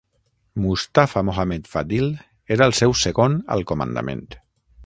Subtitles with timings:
[0.63, 2.09] Mustafa Mohamed Fadhil
[2.57, 4.27] era el seu segon al comandament.